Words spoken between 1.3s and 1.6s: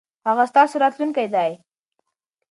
دی.